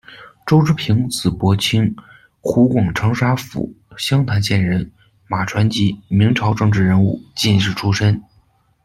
[0.47, 1.95] 周之屏，字伯卿，
[2.39, 4.91] 湖广长沙府湘潭县人，
[5.27, 8.19] 马船籍，明朝政治人物、进士出身。